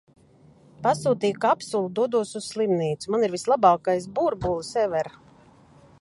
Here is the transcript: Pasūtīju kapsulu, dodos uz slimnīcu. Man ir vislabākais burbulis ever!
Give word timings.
Pasūtīju 0.85 1.35
kapsulu, 1.43 1.91
dodos 1.99 2.31
uz 2.41 2.47
slimnīcu. 2.53 3.13
Man 3.17 3.27
ir 3.29 3.35
vislabākais 3.37 4.09
burbulis 4.17 4.73
ever! 4.89 5.15